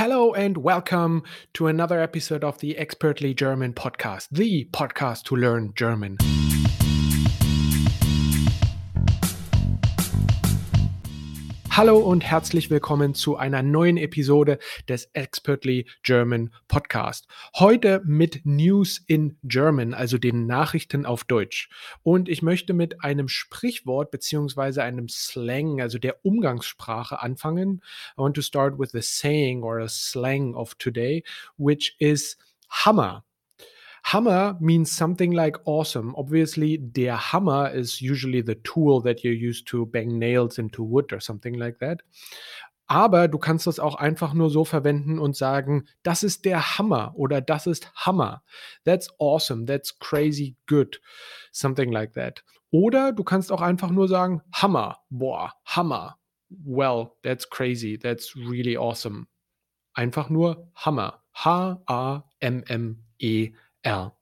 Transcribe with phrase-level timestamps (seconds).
[0.00, 5.74] Hello and welcome to another episode of the Expertly German podcast, the podcast to learn
[5.76, 6.16] German.
[11.72, 17.28] Hallo und herzlich willkommen zu einer neuen Episode des Expertly German Podcast.
[17.54, 21.70] Heute mit News in German, also den Nachrichten auf Deutsch.
[22.02, 27.82] Und ich möchte mit einem Sprichwort beziehungsweise einem Slang, also der Umgangssprache anfangen.
[28.16, 31.22] I want to start with a saying or a slang of today,
[31.56, 32.36] which is
[32.68, 33.22] Hammer.
[34.12, 36.14] Hammer means something like awesome.
[36.16, 41.12] Obviously, der Hammer is usually the tool that you use to bang nails into wood
[41.12, 42.02] or something like that.
[42.88, 47.12] Aber du kannst das auch einfach nur so verwenden und sagen, das ist der Hammer
[47.14, 48.42] oder das ist Hammer.
[48.84, 51.00] That's awesome, that's crazy good.
[51.52, 52.42] Something like that.
[52.72, 56.18] Oder du kannst auch einfach nur sagen, Hammer, boah, Hammer.
[56.48, 59.28] Well, that's crazy, that's really awesome.
[59.94, 61.22] Einfach nur Hammer.
[61.32, 62.32] H-A-M-M-E.
[63.82, 64.16] R.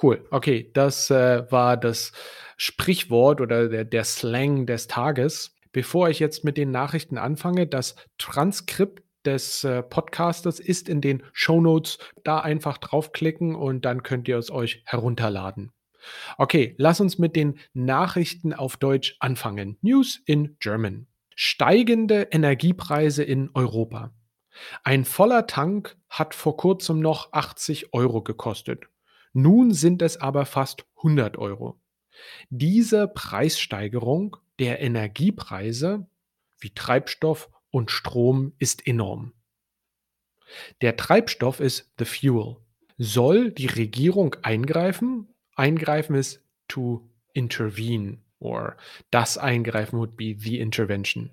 [0.00, 0.26] Cool.
[0.30, 2.12] Okay, das äh, war das
[2.56, 5.56] Sprichwort oder der, der Slang des Tages.
[5.72, 11.22] Bevor ich jetzt mit den Nachrichten anfange, das Transkript des äh, Podcasters ist in den
[11.32, 11.98] Show Notes.
[12.22, 15.72] Da einfach draufklicken und dann könnt ihr es euch herunterladen.
[16.36, 19.78] Okay, lass uns mit den Nachrichten auf Deutsch anfangen.
[19.80, 21.06] News in German.
[21.34, 24.12] Steigende Energiepreise in Europa.
[24.84, 28.84] Ein voller Tank hat vor kurzem noch 80 Euro gekostet.
[29.32, 31.80] Nun sind es aber fast 100 Euro.
[32.50, 36.06] Diese Preissteigerung der Energiepreise
[36.58, 39.32] wie Treibstoff und Strom ist enorm.
[40.82, 42.58] Der Treibstoff ist the fuel.
[42.96, 45.28] Soll die Regierung eingreifen?
[45.56, 48.76] Eingreifen ist to intervene or
[49.10, 51.30] das Eingreifen would be the intervention.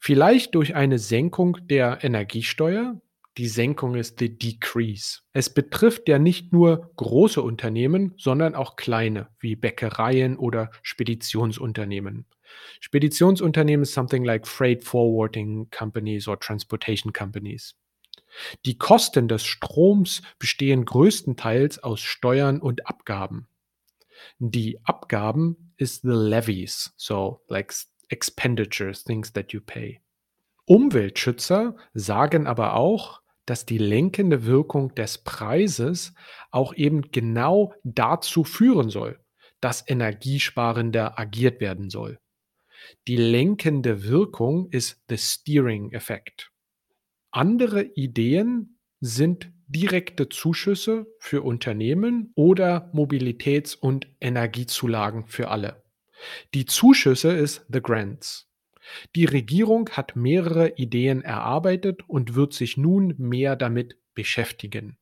[0.00, 3.00] Vielleicht durch eine Senkung der Energiesteuer.
[3.38, 5.20] Die Senkung ist the decrease.
[5.32, 12.26] Es betrifft ja nicht nur große Unternehmen, sondern auch kleine, wie Bäckereien oder Speditionsunternehmen.
[12.80, 17.76] Speditionsunternehmen ist something like freight forwarding companies or transportation companies.
[18.66, 23.46] Die Kosten des Stroms bestehen größtenteils aus Steuern und Abgaben.
[24.40, 27.72] Die Abgaben ist the levies, so like
[28.08, 30.00] expenditures, things that you pay.
[30.64, 36.12] Umweltschützer sagen aber auch, dass die lenkende Wirkung des Preises
[36.50, 39.18] auch eben genau dazu führen soll,
[39.60, 42.18] dass energiesparender agiert werden soll.
[43.06, 46.52] Die lenkende Wirkung ist the steering effect.
[47.30, 55.82] Andere Ideen sind direkte Zuschüsse für Unternehmen oder Mobilitäts- und Energiezulagen für alle.
[56.52, 58.47] Die Zuschüsse ist The Grants.
[59.14, 64.96] Die Regierung hat mehrere Ideen erarbeitet und wird sich nun mehr damit beschäftigen.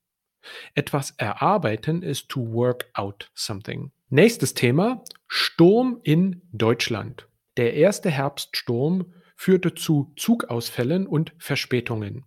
[0.75, 3.91] Etwas erarbeiten ist to work out something.
[4.09, 7.29] Nächstes Thema, Sturm in Deutschland.
[7.57, 12.25] Der erste Herbststurm führte zu Zugausfällen und Verspätungen.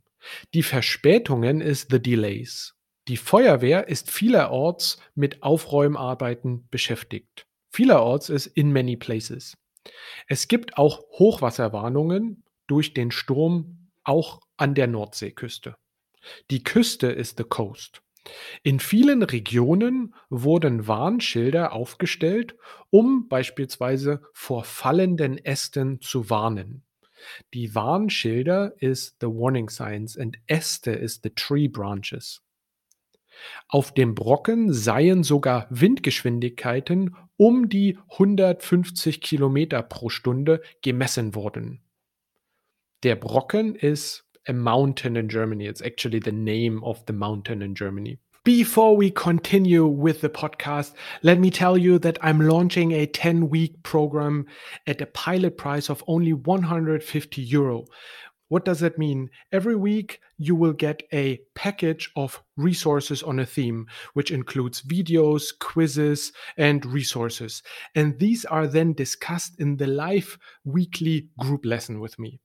[0.54, 2.76] Die Verspätungen ist the delays.
[3.08, 7.48] Die Feuerwehr ist vielerorts mit Aufräumarbeiten beschäftigt.
[7.72, 9.58] Vielerorts ist in many places.
[10.28, 15.76] Es gibt auch Hochwasserwarnungen durch den Sturm auch an der Nordseeküste.
[16.52, 18.02] Die Küste ist the coast.
[18.64, 22.56] In vielen Regionen wurden Warnschilder aufgestellt,
[22.90, 26.84] um beispielsweise vor fallenden Ästen zu warnen.
[27.54, 32.42] Die Warnschilder ist the warning signs and Äste ist the tree branches.
[33.68, 41.82] Auf dem Brocken seien sogar Windgeschwindigkeiten um die 150 Kilometer pro Stunde gemessen worden.
[43.04, 45.68] Der Brocken ist a mountain in Germany.
[45.68, 48.20] It's actually the name of the mountain in Germany.
[48.44, 53.50] Before we continue with the podcast, let me tell you that I'm launching a 10
[53.50, 54.48] week program
[54.88, 57.86] at a pilot price of only 150 euro.
[58.50, 59.30] What does that mean?
[59.52, 65.58] Every week, you will get a package of resources on a theme, which includes videos,
[65.58, 67.64] quizzes, and resources.
[67.96, 72.40] And these are then discussed in the live weekly group lesson with me.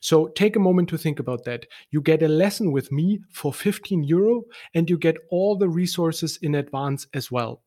[0.00, 1.66] So take a moment to think about that.
[1.90, 4.42] You get a lesson with me for 15 euro
[4.74, 7.62] and you get all the resources in advance as well.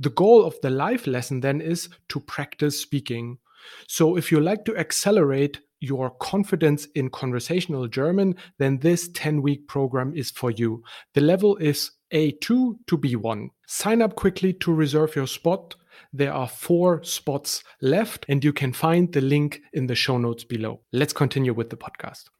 [0.00, 3.38] The goal of the live lesson then is to practice speaking.
[3.86, 9.66] So if you like to accelerate your confidence in conversational German, then this 10 week
[9.66, 10.82] program is for you.
[11.14, 13.48] The level is A2 to B1.
[13.66, 15.74] Sign up quickly to reserve your spot.
[16.12, 20.44] There are four spots left, and you can find the link in the show notes
[20.44, 20.80] below.
[20.92, 22.30] Let's continue with the podcast.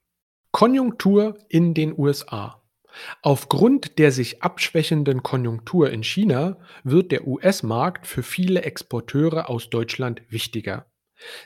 [0.53, 2.63] Konjunktur in den USA.
[3.23, 10.21] Aufgrund der sich abschwächenden Konjunktur in China wird der US-Markt für viele Exporteure aus Deutschland
[10.29, 10.87] wichtiger.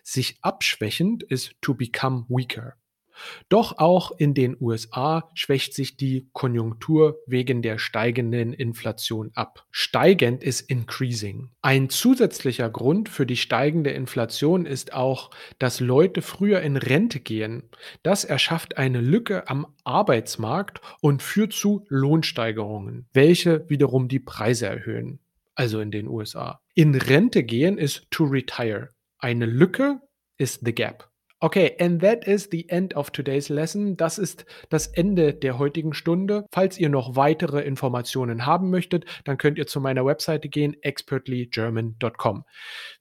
[0.02, 2.74] Sich abschwächend ist to become weaker.
[3.48, 9.66] Doch auch in den USA schwächt sich die Konjunktur wegen der steigenden Inflation ab.
[9.70, 11.50] Steigend ist increasing.
[11.62, 17.64] Ein zusätzlicher Grund für die steigende Inflation ist auch, dass Leute früher in Rente gehen.
[18.02, 25.20] Das erschafft eine Lücke am Arbeitsmarkt und führt zu Lohnsteigerungen, welche wiederum die Preise erhöhen.
[25.54, 26.60] Also in den USA.
[26.74, 28.90] In Rente gehen ist to retire.
[29.18, 30.00] Eine Lücke
[30.38, 31.10] ist the gap.
[31.38, 33.96] Okay, and that is the end of today's lesson.
[33.96, 36.46] Das ist das Ende der heutigen Stunde.
[36.50, 42.44] Falls ihr noch weitere Informationen haben möchtet, dann könnt ihr zu meiner Webseite gehen, expertlygerman.com.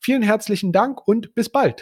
[0.02, 1.82] Vielen herzlichen Dank und bis bald.